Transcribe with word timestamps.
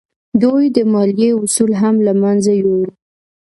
دوی 0.41 0.63
د 0.75 0.77
مالیې 0.93 1.31
اصول 1.43 1.71
هم 1.81 1.95
له 2.05 2.13
منځه 2.21 2.51
یوړل. 2.61 2.89